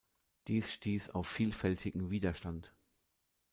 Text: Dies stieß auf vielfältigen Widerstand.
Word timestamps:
Dies 0.47 0.71
stieß 0.73 1.11
auf 1.11 1.27
vielfältigen 1.27 2.09
Widerstand. 2.09 2.73